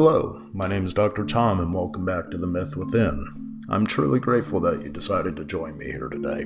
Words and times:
Hello, 0.00 0.40
my 0.52 0.68
name 0.68 0.84
is 0.84 0.94
Dr. 0.94 1.24
Tom, 1.24 1.58
and 1.58 1.74
welcome 1.74 2.04
back 2.04 2.30
to 2.30 2.38
The 2.38 2.46
Myth 2.46 2.76
Within. 2.76 3.64
I'm 3.68 3.84
truly 3.84 4.20
grateful 4.20 4.60
that 4.60 4.80
you 4.80 4.90
decided 4.90 5.34
to 5.34 5.44
join 5.44 5.76
me 5.76 5.86
here 5.86 6.08
today. 6.08 6.44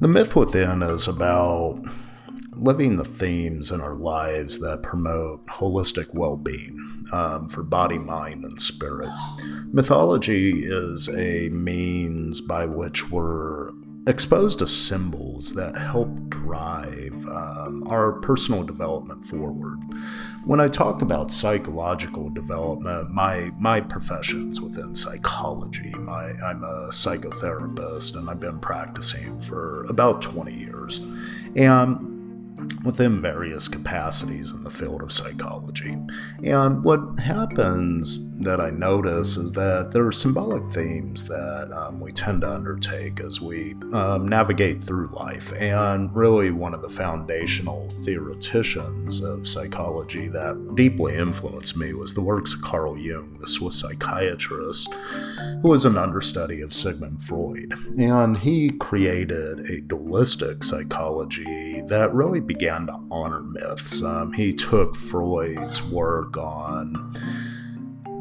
The 0.00 0.06
Myth 0.06 0.36
Within 0.36 0.82
is 0.82 1.08
about 1.08 1.82
living 2.50 2.98
the 2.98 3.06
themes 3.06 3.70
in 3.70 3.80
our 3.80 3.94
lives 3.94 4.60
that 4.60 4.82
promote 4.82 5.46
holistic 5.46 6.12
well 6.12 6.36
being 6.36 7.06
um, 7.10 7.48
for 7.48 7.62
body, 7.62 7.96
mind, 7.96 8.44
and 8.44 8.60
spirit. 8.60 9.08
Mythology 9.72 10.66
is 10.66 11.08
a 11.08 11.48
means 11.48 12.42
by 12.42 12.66
which 12.66 13.10
we're 13.10 13.70
exposed 14.06 14.58
to 14.58 14.66
symbols 14.66 15.54
that 15.54 15.76
help 15.76 16.08
drive 16.28 17.26
um, 17.28 17.84
our 17.86 18.12
personal 18.12 18.62
development 18.64 19.22
forward. 19.22 19.78
When 20.44 20.60
I 20.60 20.66
talk 20.66 21.02
about 21.02 21.30
psychological 21.30 22.28
development, 22.28 23.10
my 23.10 23.52
my 23.58 23.80
profession's 23.80 24.60
within 24.60 24.94
psychology. 24.94 25.90
My, 25.90 26.32
I'm 26.32 26.64
a 26.64 26.88
psychotherapist, 26.88 28.16
and 28.16 28.28
I've 28.28 28.40
been 28.40 28.58
practicing 28.58 29.40
for 29.40 29.84
about 29.84 30.20
20 30.20 30.52
years, 30.52 30.98
and 31.54 32.11
within 32.84 33.22
various 33.22 33.68
capacities 33.68 34.50
in 34.50 34.64
the 34.64 34.70
field 34.70 35.02
of 35.02 35.12
psychology. 35.12 35.96
And 36.42 36.82
what 36.82 37.18
happens 37.18 38.30
that 38.40 38.60
I 38.60 38.70
notice 38.70 39.36
is 39.36 39.52
that 39.52 39.92
there 39.92 40.06
are 40.06 40.12
symbolic 40.12 40.68
themes 40.72 41.24
that 41.24 41.70
um, 41.72 42.00
we 42.00 42.12
tend 42.12 42.40
to 42.42 42.50
undertake 42.50 43.20
as 43.20 43.40
we 43.40 43.74
um, 43.92 44.26
navigate 44.26 44.82
through 44.82 45.08
life. 45.08 45.52
And 45.54 46.14
really, 46.14 46.50
one 46.50 46.74
of 46.74 46.82
the 46.82 46.88
foundational 46.88 47.88
theoreticians 48.04 49.22
of 49.22 49.48
psychology 49.48 50.28
that 50.28 50.74
deeply 50.74 51.16
influenced 51.16 51.76
me 51.76 51.92
was 51.92 52.14
the 52.14 52.20
works 52.20 52.54
of 52.54 52.62
Carl 52.62 52.98
Jung, 52.98 53.36
the 53.40 53.46
Swiss 53.46 53.78
psychiatrist, 53.78 54.92
who 55.62 55.68
was 55.68 55.84
an 55.84 55.96
understudy 55.96 56.60
of 56.60 56.74
Sigmund 56.74 57.22
Freud. 57.22 57.72
And 57.98 58.36
he 58.36 58.70
created 58.70 59.70
a 59.70 59.80
dualistic 59.80 60.64
psychology 60.64 61.82
that 61.86 62.12
really 62.14 62.40
began 62.52 62.86
to 62.86 63.00
honor 63.10 63.40
myths. 63.40 64.02
Um, 64.02 64.32
he 64.34 64.52
took 64.52 64.94
Freud's 64.94 65.82
work 65.82 66.36
on 66.36 67.14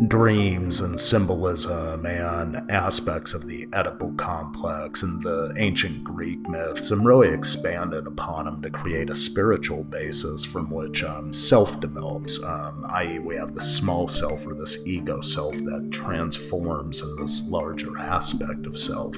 dreams 0.07 0.79
and 0.79 0.97
symbolism 0.97 2.05
and 2.05 2.71
aspects 2.71 3.33
of 3.33 3.45
the 3.45 3.67
Oedipal 3.67 4.17
complex 4.17 5.03
and 5.03 5.21
the 5.21 5.53
ancient 5.57 6.03
Greek 6.03 6.39
myths 6.47 6.91
and 6.91 7.05
really 7.05 7.27
expanded 7.27 8.07
upon 8.07 8.45
them 8.45 8.61
to 8.61 8.69
create 8.69 9.09
a 9.09 9.15
spiritual 9.15 9.83
basis 9.83 10.45
from 10.45 10.71
which 10.71 11.03
um, 11.03 11.33
self 11.33 11.79
develops, 11.81 12.41
um, 12.43 12.85
i.e., 12.91 13.19
we 13.19 13.35
have 13.35 13.53
the 13.53 13.61
small 13.61 14.07
self 14.07 14.47
or 14.47 14.55
this 14.55 14.77
ego 14.87 15.19
self 15.19 15.55
that 15.65 15.89
transforms 15.91 17.01
in 17.01 17.15
this 17.17 17.47
larger 17.49 17.97
aspect 17.97 18.65
of 18.65 18.79
self. 18.79 19.17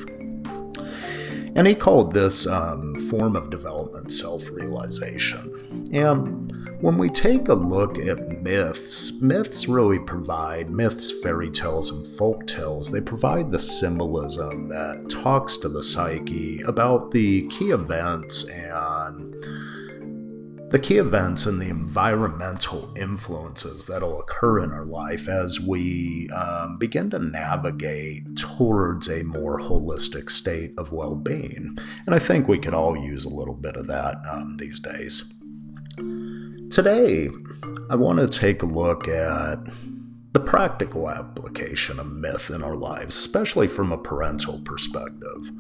And 1.56 1.68
he 1.68 1.76
called 1.76 2.14
this 2.14 2.48
um, 2.48 2.96
form 2.96 3.36
of 3.36 3.50
development 3.50 4.12
self 4.12 4.50
realization. 4.50 5.90
And 5.94 6.52
when 6.82 6.98
we 6.98 7.10
take 7.10 7.48
a 7.48 7.54
look 7.54 7.98
at 7.98 8.42
myths, 8.42 9.22
myths 9.22 9.68
really 9.68 10.00
provide 10.00 10.70
myths, 10.70 11.12
fairy 11.22 11.50
tales, 11.50 11.92
and 11.92 12.06
folk 12.06 12.48
tales. 12.48 12.90
They 12.90 13.02
provide 13.02 13.52
the 13.52 13.60
symbolism 13.60 14.68
that 14.70 15.10
talks 15.10 15.58
to 15.60 15.70
the 15.70 15.84
psyche 15.84 16.62
about 16.64 17.12
the 17.12 17.48
key 17.48 17.70
events 17.70 18.50
and 18.50 19.03
the 20.74 20.80
key 20.80 20.98
events 20.98 21.46
and 21.46 21.62
the 21.62 21.70
environmental 21.70 22.92
influences 22.98 23.86
that'll 23.86 24.20
occur 24.20 24.64
in 24.64 24.72
our 24.72 24.86
life 24.86 25.30
as 25.30 25.60
we 25.60 26.28
um, 26.32 26.80
begin 26.80 27.12
to 27.12 27.20
navigate 27.20 28.36
towards 28.36 29.08
a 29.08 29.22
more 29.22 29.60
holistic 29.60 30.32
state 30.32 30.74
of 30.80 30.92
well 30.92 31.14
being. 31.14 31.78
And 32.08 32.16
I 32.16 32.18
think 32.18 32.48
we 32.48 32.58
could 32.58 32.74
all 32.74 32.98
use 32.98 33.24
a 33.24 33.30
little 33.30 33.54
bit 33.54 33.76
of 33.76 33.86
that 33.86 34.18
um, 34.28 34.58
these 34.58 34.80
days. 34.80 35.32
Today, 36.72 37.30
I 37.92 37.96
want 37.96 38.18
to 38.18 38.28
take 38.28 38.64
a 38.64 38.66
look 38.66 39.08
at 39.08 39.60
the 40.34 40.40
practical 40.40 41.10
application 41.10 42.00
of 42.00 42.12
myth 42.12 42.50
in 42.50 42.64
our 42.64 42.76
lives, 42.76 43.16
especially 43.16 43.68
from 43.68 43.92
a 43.92 43.98
parental 43.98 44.60
perspective. 44.60 45.52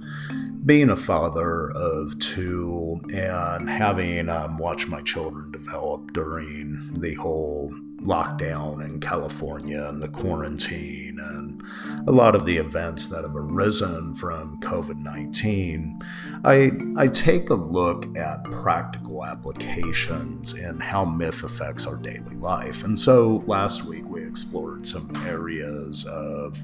Being 0.65 0.89
a 0.89 0.95
father 0.95 1.71
of 1.71 2.17
two 2.19 2.99
and 3.13 3.69
having 3.69 4.29
um, 4.29 4.57
watched 4.57 4.87
my 4.87 5.01
children 5.01 5.51
develop 5.51 6.11
during 6.13 6.99
the 6.99 7.13
whole 7.15 7.71
lockdown 8.03 8.83
in 8.83 8.99
California 8.99 9.85
and 9.87 10.01
the 10.01 10.07
quarantine 10.09 11.19
and 11.19 11.63
a 12.07 12.11
lot 12.11 12.35
of 12.35 12.45
the 12.45 12.57
events 12.57 13.07
that 13.07 13.23
have 13.23 13.35
arisen 13.35 14.13
from 14.15 14.59
COVID 14.59 14.97
19, 14.97 16.01
I, 16.43 16.71
I 16.97 17.07
take 17.07 17.49
a 17.49 17.55
look 17.55 18.15
at 18.17 18.43
practical 18.43 19.12
applications 19.21 20.53
and 20.53 20.81
how 20.81 21.05
myth 21.05 21.43
affects 21.43 21.85
our 21.85 21.97
daily 21.97 22.35
life. 22.37 22.83
And 22.83 22.99
so 22.99 23.43
last 23.45 23.83
week 23.85 24.07
we 24.07 24.25
explored 24.25 24.87
some 24.87 25.11
areas 25.25 26.05
of 26.05 26.63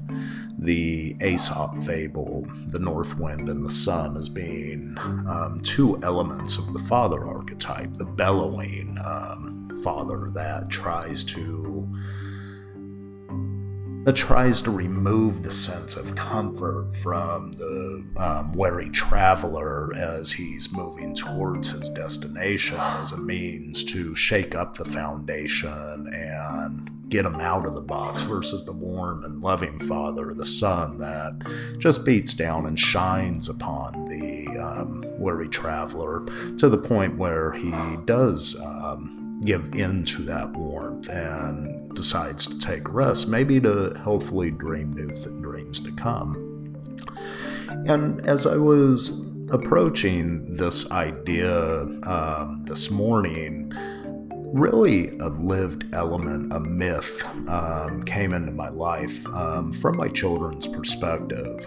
the 0.58 1.16
Aesop 1.22 1.82
fable, 1.82 2.46
the 2.68 2.78
north 2.78 3.18
wind 3.18 3.48
and 3.48 3.64
the 3.64 3.70
sun, 3.70 4.16
as 4.16 4.28
being 4.28 4.96
um, 4.98 5.60
two 5.62 5.98
elements 6.02 6.58
of 6.58 6.72
the 6.72 6.78
father 6.80 7.26
archetype, 7.26 7.94
the 7.94 8.04
bellowing. 8.04 8.98
Um, 9.04 9.60
father 9.82 10.30
that 10.34 10.68
tries 10.68 11.24
to 11.24 11.88
that 14.04 14.16
tries 14.16 14.62
to 14.62 14.70
remove 14.70 15.42
the 15.42 15.50
sense 15.50 15.96
of 15.96 16.14
comfort 16.16 16.94
from 17.02 17.52
the 17.52 18.02
um, 18.16 18.52
wary 18.52 18.88
traveler 18.90 19.94
as 19.94 20.32
he's 20.32 20.72
moving 20.72 21.14
towards 21.14 21.70
his 21.70 21.88
destination 21.90 22.78
as 22.78 23.12
a 23.12 23.16
means 23.18 23.84
to 23.84 24.14
shake 24.14 24.54
up 24.54 24.76
the 24.76 24.84
foundation 24.84 26.06
and 26.14 26.90
get 27.10 27.26
him 27.26 27.40
out 27.40 27.66
of 27.66 27.74
the 27.74 27.80
box 27.80 28.22
versus 28.22 28.64
the 28.64 28.72
warm 28.72 29.24
and 29.24 29.42
loving 29.42 29.78
father, 29.80 30.32
the 30.32 30.46
sun 30.46 30.96
that 30.98 31.34
just 31.78 32.04
beats 32.04 32.32
down 32.32 32.66
and 32.66 32.78
shines 32.78 33.48
upon 33.48 34.08
the 34.08 34.46
um, 34.58 35.04
wary 35.18 35.48
traveler 35.48 36.24
to 36.56 36.68
the 36.68 36.78
point 36.78 37.16
where 37.16 37.52
he 37.52 37.72
does. 38.06 38.58
Um, 38.60 39.20
give 39.44 39.74
in 39.74 40.04
to 40.04 40.22
that 40.22 40.52
warmth 40.52 41.08
and 41.08 41.79
decides 41.94 42.46
to 42.46 42.58
take 42.58 42.92
rest, 42.92 43.28
maybe 43.28 43.60
to 43.60 43.94
hopefully 44.02 44.50
dream 44.50 44.92
new 44.92 45.08
th- 45.08 45.40
dreams 45.40 45.80
to 45.80 45.92
come. 45.92 46.46
And 47.86 48.20
as 48.26 48.46
I 48.46 48.56
was 48.56 49.26
approaching 49.50 50.54
this 50.54 50.90
idea 50.90 51.82
um, 52.04 52.62
this 52.64 52.90
morning, 52.90 53.72
really 54.52 55.16
a 55.18 55.28
lived 55.28 55.86
element, 55.94 56.52
a 56.52 56.60
myth, 56.60 57.24
um, 57.48 58.02
came 58.02 58.32
into 58.32 58.52
my 58.52 58.68
life 58.68 59.26
um, 59.28 59.72
from 59.72 59.96
my 59.96 60.08
children's 60.08 60.66
perspective. 60.66 61.66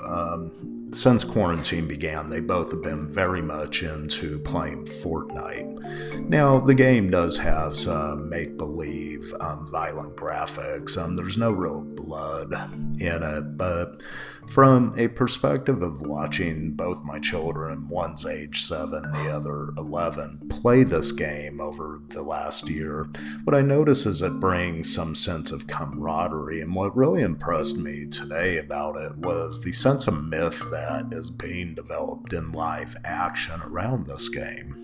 Since 0.93 1.23
quarantine 1.23 1.87
began, 1.87 2.29
they 2.29 2.39
both 2.39 2.69
have 2.69 2.83
been 2.83 3.07
very 3.07 3.41
much 3.41 3.81
into 3.81 4.37
playing 4.39 4.85
Fortnite. 4.85 6.29
Now, 6.29 6.59
the 6.59 6.75
game 6.75 7.09
does 7.09 7.35
have 7.37 7.75
some 7.75 8.29
make 8.29 8.57
believe 8.57 9.33
um, 9.39 9.65
violent 9.71 10.15
graphics. 10.15 10.95
Um, 10.95 11.15
there's 11.15 11.37
no 11.37 11.51
real 11.51 11.81
blood 11.81 12.53
in 13.01 13.23
it, 13.23 13.57
but 13.57 14.03
from 14.47 14.93
a 14.97 15.07
perspective 15.07 15.81
of 15.81 16.01
watching 16.01 16.71
both 16.71 17.03
my 17.03 17.17
children, 17.17 17.87
one's 17.89 18.25
age 18.25 18.61
seven, 18.61 19.09
the 19.11 19.31
other 19.31 19.69
11, 19.77 20.47
play 20.49 20.83
this 20.83 21.11
game 21.11 21.59
over 21.59 22.01
the 22.09 22.21
last 22.21 22.69
year, 22.69 23.07
what 23.45 23.55
I 23.55 23.61
notice 23.61 24.05
is 24.05 24.21
it 24.21 24.39
brings 24.39 24.93
some 24.93 25.15
sense 25.15 25.51
of 25.51 25.65
camaraderie. 25.67 26.61
And 26.61 26.75
what 26.75 26.95
really 26.95 27.21
impressed 27.21 27.77
me 27.77 28.05
today 28.05 28.57
about 28.57 28.97
it 28.97 29.17
was 29.17 29.59
the 29.61 29.71
sense 29.71 30.07
of 30.07 30.23
myth 30.23 30.63
that 30.71 30.82
is 31.11 31.29
being 31.29 31.75
developed 31.75 32.33
in 32.33 32.51
live 32.51 32.95
action 33.03 33.61
around 33.61 34.07
this 34.07 34.29
game. 34.29 34.75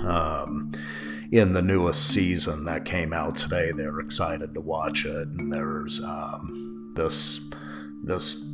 Um, 0.00 0.72
in 1.30 1.52
the 1.52 1.62
newest 1.62 2.08
season 2.08 2.64
that 2.64 2.84
came 2.84 3.12
out 3.12 3.36
today, 3.36 3.72
they're 3.72 4.00
excited 4.00 4.54
to 4.54 4.60
watch 4.60 5.04
it, 5.04 5.28
and 5.28 5.52
there's 5.52 6.02
um, 6.02 6.92
this 6.96 7.40
this 8.04 8.48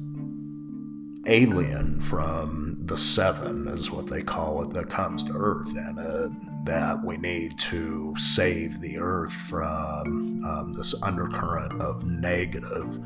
alien 1.26 2.00
from 2.00 2.76
the 2.86 2.96
seven 2.96 3.68
is 3.68 3.90
what 3.90 4.06
they 4.06 4.22
call 4.22 4.62
it 4.62 4.70
that 4.70 4.88
comes 4.88 5.22
to 5.22 5.32
earth 5.34 5.76
and 5.76 5.98
uh, 5.98 6.28
that 6.68 7.02
we 7.02 7.16
need 7.16 7.58
to 7.58 8.14
save 8.18 8.78
the 8.78 8.98
earth 8.98 9.32
from 9.32 10.44
um, 10.44 10.74
this 10.74 11.02
undercurrent 11.02 11.80
of 11.80 12.04
negative 12.04 12.98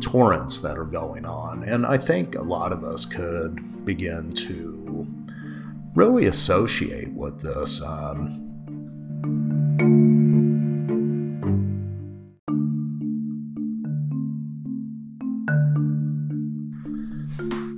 torrents 0.00 0.60
that 0.60 0.78
are 0.78 0.86
going 0.86 1.26
on. 1.26 1.62
And 1.64 1.84
I 1.84 1.98
think 1.98 2.34
a 2.34 2.40
lot 2.40 2.72
of 2.72 2.82
us 2.82 3.04
could 3.04 3.84
begin 3.84 4.32
to 4.32 5.06
really 5.94 6.28
associate 6.28 7.12
with 7.12 7.42
this. 7.42 7.82
Um, 7.82 8.46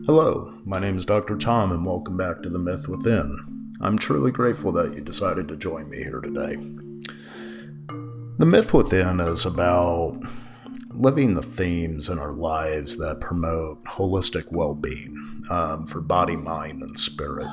Hello, 0.07 0.55
my 0.65 0.79
name 0.79 0.97
is 0.97 1.05
Dr. 1.05 1.37
Tom, 1.37 1.73
and 1.73 1.85
welcome 1.85 2.17
back 2.17 2.43
to 2.43 2.49
The 2.49 2.61
Myth 2.61 2.87
Within. 2.87 3.62
I'm 3.83 3.99
truly 3.99 4.31
grateful 4.31 4.71
that 4.73 4.95
you 4.95 5.01
decided 5.01 5.49
to 5.49 5.57
join 5.57 5.91
me 5.91 5.99
here 5.99 6.21
today. 6.21 6.57
The 8.39 8.47
Myth 8.47 8.73
Within 8.73 9.19
is 9.19 9.45
about 9.45 10.21
living 10.91 11.35
the 11.35 11.43
themes 11.43 12.09
in 12.09 12.19
our 12.19 12.33
lives 12.33 12.97
that 12.99 13.21
promote 13.21 13.83
holistic 13.85 14.53
well 14.53 14.75
being 14.75 15.17
um, 15.51 15.87
for 15.87 16.01
body, 16.01 16.37
mind, 16.37 16.83
and 16.83 16.97
spirit. 16.97 17.49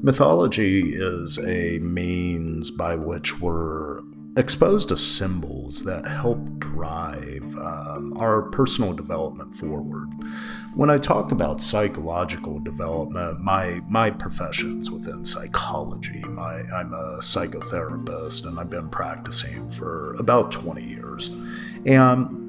Mythology 0.00 0.94
is 0.94 1.38
a 1.38 1.80
means 1.80 2.70
by 2.70 2.94
which 2.94 3.40
we're 3.40 4.00
exposed 4.36 4.88
to 4.88 4.96
symbols 4.96 5.84
that 5.84 6.06
help 6.06 6.58
drive 6.58 7.56
um, 7.56 8.14
our 8.18 8.42
personal 8.42 8.92
development 8.92 9.54
forward. 9.54 10.08
When 10.74 10.90
I 10.90 10.98
talk 10.98 11.30
about 11.30 11.62
psychological 11.62 12.58
development, 12.58 13.40
my 13.40 13.80
my 13.88 14.10
profession's 14.10 14.90
within 14.90 15.24
psychology. 15.24 16.20
My, 16.20 16.62
I'm 16.62 16.92
a 16.92 17.18
psychotherapist, 17.18 18.46
and 18.46 18.58
I've 18.58 18.70
been 18.70 18.88
practicing 18.88 19.70
for 19.70 20.14
about 20.14 20.50
20 20.50 20.82
years, 20.82 21.28
and 21.86 22.43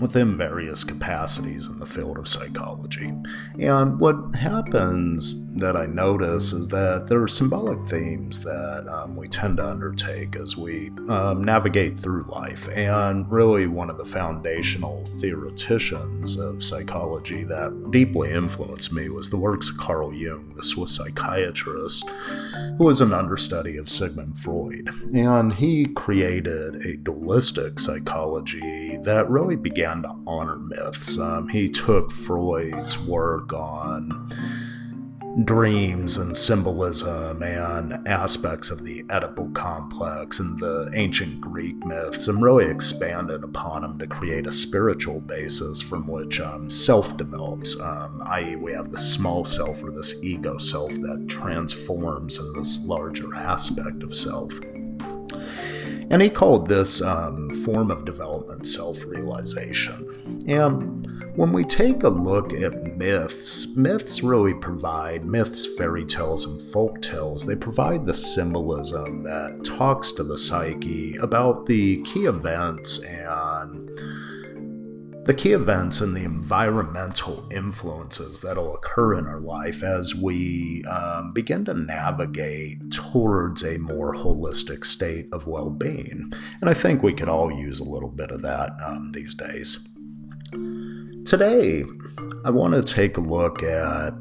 within 0.00 0.36
various 0.36 0.84
capacities 0.84 1.66
in 1.66 1.78
the 1.78 1.86
field 1.86 2.18
of 2.18 2.28
psychology. 2.28 3.12
And 3.58 3.98
what 3.98 4.34
happens 4.34 5.46
that 5.56 5.76
I 5.76 5.86
notice 5.86 6.52
is 6.52 6.68
that 6.68 7.06
there 7.06 7.22
are 7.22 7.28
symbolic 7.28 7.86
themes 7.88 8.40
that 8.40 8.88
um, 8.88 9.16
we 9.16 9.28
tend 9.28 9.58
to 9.58 9.66
undertake 9.66 10.36
as 10.36 10.56
we 10.56 10.90
um, 11.08 11.44
navigate 11.44 11.98
through 11.98 12.24
life. 12.28 12.68
And 12.68 13.30
really, 13.30 13.66
one 13.66 13.90
of 13.90 13.98
the 13.98 14.04
foundational 14.04 15.04
theoreticians 15.20 16.38
of 16.38 16.64
psychology 16.64 17.44
that 17.44 17.90
deeply 17.90 18.30
influenced 18.32 18.92
me 18.92 19.08
was 19.08 19.30
the 19.30 19.36
works 19.36 19.68
of 19.68 19.78
Carl 19.78 20.14
Jung, 20.14 20.52
the 20.56 20.62
Swiss 20.62 20.94
psychiatrist, 20.94 22.08
who 22.78 22.84
was 22.84 23.00
an 23.00 23.12
understudy 23.12 23.76
of 23.76 23.88
Sigmund 23.88 24.36
Freud. 24.36 24.90
And 25.14 25.52
he 25.52 25.86
created 25.86 26.86
a 26.86 26.96
dualistic 26.96 27.78
psychology 27.78 28.98
that 29.02 29.28
really 29.28 29.56
began 29.70 30.02
to 30.02 30.14
honor 30.26 30.56
myths. 30.56 31.18
Um, 31.18 31.48
he 31.48 31.68
took 31.68 32.10
Freud's 32.10 32.98
work 32.98 33.52
on 33.52 34.28
dreams 35.44 36.16
and 36.16 36.36
symbolism 36.36 37.40
and 37.40 38.06
aspects 38.08 38.70
of 38.70 38.82
the 38.82 39.04
Oedipal 39.04 39.54
complex 39.54 40.40
and 40.40 40.58
the 40.58 40.90
ancient 40.94 41.40
Greek 41.40 41.76
myths 41.86 42.26
and 42.26 42.42
really 42.42 42.66
expanded 42.66 43.44
upon 43.44 43.82
them 43.82 43.96
to 44.00 44.08
create 44.08 44.48
a 44.48 44.52
spiritual 44.52 45.20
basis 45.20 45.80
from 45.80 46.08
which 46.08 46.40
um, 46.40 46.68
self 46.68 47.16
develops, 47.16 47.78
um, 47.80 48.22
i.e., 48.26 48.56
we 48.56 48.72
have 48.72 48.90
the 48.90 48.98
small 48.98 49.44
self 49.44 49.84
or 49.84 49.92
this 49.92 50.20
ego 50.20 50.58
self 50.58 50.90
that 50.94 51.26
transforms 51.28 52.38
in 52.38 52.52
this 52.54 52.84
larger 52.84 53.32
aspect 53.36 54.02
of 54.02 54.16
self. 54.16 54.52
And 56.10 56.20
he 56.20 56.28
called 56.28 56.68
this 56.68 57.00
um, 57.00 57.50
form 57.64 57.90
of 57.90 58.04
development 58.04 58.66
self 58.66 59.04
realization. 59.04 60.44
And 60.48 61.06
when 61.36 61.52
we 61.52 61.64
take 61.64 62.02
a 62.02 62.08
look 62.08 62.52
at 62.52 62.96
myths, 62.96 63.68
myths 63.76 64.20
really 64.22 64.54
provide 64.54 65.24
myths, 65.24 65.64
fairy 65.78 66.04
tales, 66.04 66.44
and 66.44 66.60
folk 66.60 67.00
tales. 67.00 67.46
They 67.46 67.54
provide 67.54 68.04
the 68.04 68.14
symbolism 68.14 69.22
that 69.22 69.64
talks 69.64 70.10
to 70.12 70.24
the 70.24 70.36
psyche 70.36 71.16
about 71.16 71.66
the 71.66 72.02
key 72.02 72.26
events 72.26 72.98
and 73.04 73.88
the 75.30 75.36
key 75.36 75.52
events 75.52 76.00
and 76.00 76.16
the 76.16 76.24
environmental 76.24 77.46
influences 77.52 78.40
that'll 78.40 78.74
occur 78.74 79.16
in 79.16 79.28
our 79.28 79.38
life 79.38 79.84
as 79.84 80.12
we 80.12 80.82
um, 80.86 81.32
begin 81.32 81.64
to 81.64 81.72
navigate 81.72 82.90
towards 82.90 83.62
a 83.62 83.78
more 83.78 84.12
holistic 84.12 84.84
state 84.84 85.28
of 85.30 85.46
well 85.46 85.70
being. 85.70 86.32
And 86.60 86.68
I 86.68 86.74
think 86.74 87.04
we 87.04 87.14
could 87.14 87.28
all 87.28 87.52
use 87.52 87.78
a 87.78 87.84
little 87.84 88.08
bit 88.08 88.32
of 88.32 88.42
that 88.42 88.72
um, 88.84 89.12
these 89.12 89.36
days. 89.36 89.78
Today, 91.24 91.84
I 92.44 92.50
want 92.50 92.74
to 92.74 92.82
take 92.82 93.16
a 93.16 93.20
look 93.20 93.62
at 93.62 94.12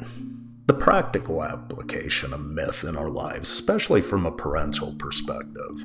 the 0.70 0.74
practical 0.76 1.44
application 1.44 2.32
of 2.32 2.46
myth 2.46 2.84
in 2.84 2.96
our 2.96 3.10
lives, 3.10 3.50
especially 3.50 4.02
from 4.02 4.28
a 4.28 4.32
parental 4.32 4.94
perspective. 5.00 5.84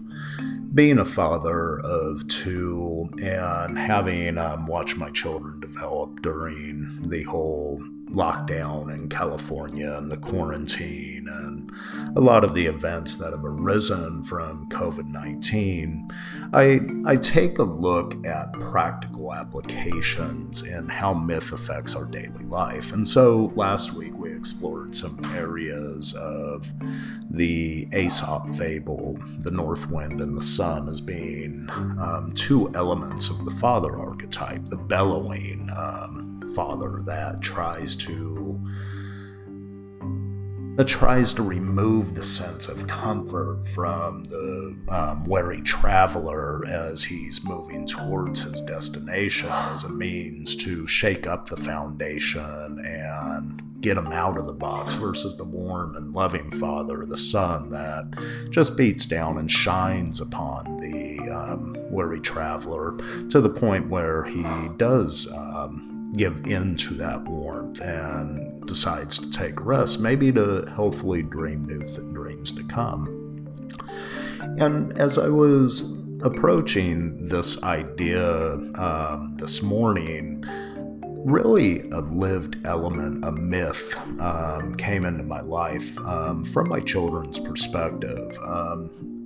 Being 0.75 0.99
a 0.99 1.07
father 1.07 1.81
of 1.81 2.29
two 2.29 3.09
and 3.19 3.79
having 3.79 4.37
um, 4.37 4.67
watched 4.67 4.99
my 4.99 5.09
children 5.09 5.59
develop 5.59 6.21
during 6.21 7.09
the 7.09 7.23
whole 7.23 7.83
lockdown 8.15 8.93
in 8.93 9.09
California 9.09 9.93
and 9.93 10.11
the 10.11 10.17
quarantine 10.17 11.29
and 11.29 11.71
a 12.17 12.21
lot 12.21 12.45
of 12.45 12.55
the 12.55 12.67
events 12.67 13.17
that 13.17 13.33
have 13.33 13.45
arisen 13.45 14.23
from 14.25 14.69
COVID 14.69 15.07
19, 15.09 16.11
I, 16.53 16.81
I 17.07 17.17
take 17.17 17.59
a 17.59 17.65
look 17.65 18.25
at 18.27 18.53
practical 18.53 19.35
applications 19.35 20.63
and 20.63 20.91
how 20.91 21.13
myth 21.15 21.53
affects 21.53 21.95
our 21.95 22.05
daily 22.05 22.45
life. 22.45 22.93
And 22.93 23.07
so 23.07 23.53
last 23.57 23.95
week 23.95 24.17
we 24.17 24.33
explored 24.33 24.95
some 24.95 25.19
areas 25.35 26.15
of 26.15 26.73
the 27.31 27.89
Aesop 27.95 28.55
fable, 28.55 29.19
the 29.41 29.51
north 29.51 29.91
wind 29.91 30.21
and 30.21 30.37
the 30.37 30.43
sun, 30.43 30.89
as 30.89 31.01
being 31.01 31.67
um, 31.71 32.33
two 32.37 32.71
elements 32.75 33.31
of 33.31 33.45
the 33.45 33.51
father 33.51 33.99
archetype, 33.99 34.67
the 34.67 34.77
bellowing. 34.77 35.71
Um, 35.75 36.31
father 36.55 37.03
that 37.05 37.43
tries 37.43 37.97
to 37.97 38.04
that 40.77 40.89
tries 40.89 41.33
to 41.33 41.43
remove 41.43 42.15
the 42.15 42.23
sense 42.23 42.67
of 42.67 42.87
comfort 42.89 43.65
from 43.67 44.25
the 44.25 44.77
um, 44.89 45.25
wary 45.25 45.63
traveler 45.63 46.67
as 46.67 47.05
he's 47.05 47.45
moving 47.45 47.87
towards 47.87 48.43
his 48.43 48.61
destination 48.63 49.49
as 49.51 49.85
a 49.85 49.89
means 49.89 50.57
to 50.57 50.85
shake 50.87 51.29
up 51.29 51.49
the 51.49 51.57
foundation 51.57 52.81
and 52.85 53.63
get 53.81 53.97
him 53.97 54.09
out 54.09 54.37
of 54.37 54.47
the 54.47 54.53
box 54.53 54.95
versus 54.95 55.37
the 55.37 55.45
warm 55.45 55.95
and 55.95 56.13
loving 56.13 56.51
father, 56.51 57.05
the 57.07 57.17
sun 57.17 57.71
that 57.71 58.13
just 58.51 58.77
beats 58.77 59.07
down 59.07 59.39
and 59.39 59.51
shines 59.51 60.21
upon 60.21 60.81
the 60.81 61.21
um, 61.31 61.77
wary 61.91 62.21
traveler 62.21 62.97
to 63.29 63.41
the 63.41 63.49
point 63.49 63.89
where 63.89 64.25
he 64.25 64.43
does. 64.77 65.31
Um, 65.33 65.94
give 66.17 66.47
in 66.47 66.77
to 66.77 66.95
that 66.95 67.25
warmth 67.25 67.81
and 67.81 68.67
decides 68.67 69.19
to 69.19 69.31
take 69.31 69.65
rest, 69.65 70.01
maybe 70.01 70.33
to 70.33 70.67
hopefully 70.71 71.23
dream 71.23 71.65
new 71.65 71.83
th- 71.83 72.13
dreams 72.13 72.53
to 72.53 72.63
come. 72.65 73.21
And 74.59 74.97
as 74.99 75.19
I 75.19 75.29
was 75.29 75.99
approaching 76.23 77.27
this 77.27 77.63
idea 77.63 78.53
um, 78.77 79.35
this 79.37 79.63
morning, 79.63 80.45
really 81.25 81.81
a 81.91 82.01
lived 82.01 82.65
element, 82.67 83.25
a 83.25 83.33
myth, 83.33 83.97
um, 84.21 84.75
came 84.77 85.05
into 85.05 85.25
my 85.25 85.41
life 85.41 85.99
um, 86.01 86.45
from 86.45 86.69
my 86.69 86.81
children's 86.81 87.39
perspective. 87.39 88.39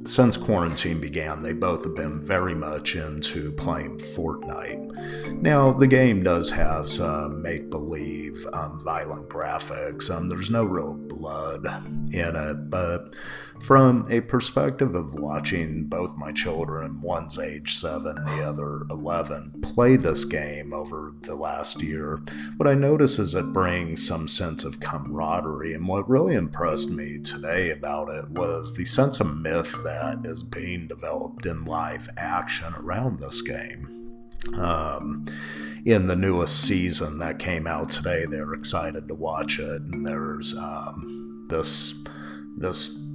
Since 0.08 0.38
quarantine 0.38 1.00
began, 1.00 1.42
they 1.42 1.52
both 1.52 1.84
have 1.84 1.94
been 1.94 2.18
very 2.18 2.54
much 2.54 2.96
into 2.96 3.52
playing 3.52 3.98
Fortnite. 3.98 5.42
Now, 5.42 5.70
the 5.70 5.86
game 5.86 6.22
does 6.22 6.48
have 6.48 6.88
some 6.88 7.42
make 7.42 7.68
believe, 7.68 8.46
um, 8.54 8.80
violent 8.82 9.28
graphics. 9.28 10.10
Um, 10.10 10.30
there's 10.30 10.50
no 10.50 10.64
real 10.64 10.94
blood 10.94 11.66
in 12.10 12.36
it, 12.36 12.70
but 12.70 13.14
from 13.60 14.06
a 14.08 14.22
perspective 14.22 14.94
of 14.94 15.14
watching 15.14 15.84
both 15.84 16.16
my 16.16 16.32
children, 16.32 17.02
one's 17.02 17.38
age 17.38 17.74
seven, 17.74 18.14
the 18.24 18.42
other 18.42 18.86
11, 18.90 19.60
play 19.60 19.96
this 19.96 20.24
game 20.24 20.72
over 20.72 21.12
the 21.20 21.34
last 21.34 21.82
year, 21.82 22.20
what 22.56 22.68
I 22.68 22.74
notice 22.74 23.18
is 23.18 23.34
it 23.34 23.52
brings 23.52 24.06
some 24.06 24.26
sense 24.26 24.64
of 24.64 24.80
camaraderie. 24.80 25.74
And 25.74 25.86
what 25.86 26.08
really 26.08 26.34
impressed 26.34 26.90
me 26.90 27.18
today 27.18 27.72
about 27.72 28.08
it 28.08 28.30
was 28.30 28.72
the 28.72 28.86
sense 28.86 29.20
of 29.20 29.36
myth 29.36 29.76
that 29.84 29.97
is 30.24 30.42
being 30.42 30.86
developed 30.86 31.46
in 31.46 31.64
live 31.64 32.08
action 32.16 32.74
around 32.74 33.20
this 33.20 33.42
game. 33.42 33.98
Um, 34.56 35.26
in 35.84 36.06
the 36.06 36.16
newest 36.16 36.62
season 36.62 37.18
that 37.18 37.38
came 37.38 37.66
out 37.66 37.90
today, 37.90 38.24
they're 38.26 38.54
excited 38.54 39.08
to 39.08 39.14
watch 39.14 39.58
it, 39.58 39.82
and 39.82 40.06
there's 40.06 40.56
um, 40.56 41.46
this 41.48 41.94
this 42.56 43.07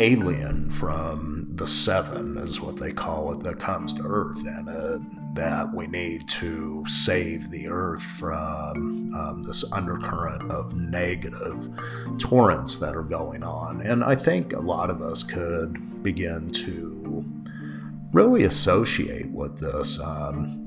alien 0.00 0.70
from 0.70 1.46
the 1.56 1.66
seven 1.66 2.38
is 2.38 2.58
what 2.58 2.76
they 2.76 2.90
call 2.90 3.32
it 3.32 3.40
that 3.40 3.58
comes 3.58 3.92
to 3.92 4.02
earth 4.02 4.46
and 4.46 4.68
uh, 4.68 4.98
that 5.34 5.72
we 5.74 5.86
need 5.86 6.26
to 6.26 6.82
save 6.86 7.50
the 7.50 7.68
earth 7.68 8.02
from 8.02 9.14
um, 9.14 9.42
this 9.42 9.70
undercurrent 9.72 10.50
of 10.50 10.74
negative 10.74 11.68
torrents 12.18 12.78
that 12.78 12.96
are 12.96 13.02
going 13.02 13.42
on. 13.42 13.82
And 13.82 14.02
i 14.02 14.14
think 14.14 14.54
a 14.54 14.60
lot 14.60 14.88
of 14.88 15.02
us 15.02 15.22
could 15.22 16.02
begin 16.02 16.50
to 16.50 17.24
really 18.12 18.44
associate 18.44 19.30
with 19.30 19.60
this 19.60 20.00
um, 20.00 20.66